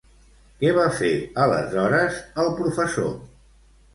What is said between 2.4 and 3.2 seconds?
el professor?